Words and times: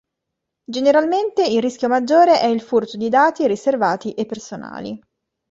Generalmente, 0.65 1.45
il 1.45 1.61
rischio 1.61 1.87
maggiore 1.87 2.39
è 2.39 2.47
il 2.47 2.61
furto 2.61 2.97
di 2.97 3.07
dati 3.07 3.45
riservati 3.45 4.13
e 4.15 4.25
personali. 4.25 4.99